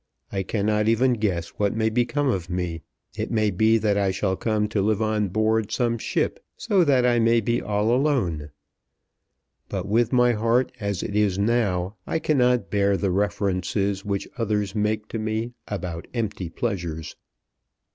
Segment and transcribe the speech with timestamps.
[0.31, 2.81] I cannot even guess what may become of me.
[3.15, 7.05] It may be that I shall come to live on board some ship so that
[7.05, 8.49] I may be all alone.
[9.69, 14.73] But with my heart as it is now I cannot bear the references which others
[14.73, 17.15] make to me about empty pleasures."